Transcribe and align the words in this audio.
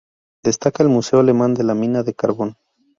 Destaca 0.41 0.81
el 0.81 0.89
Museo 0.89 1.19
Alemán 1.19 1.53
de 1.53 1.63
la 1.63 1.75
Mina 1.75 2.01
de 2.01 2.15
Carbón. 2.15 2.57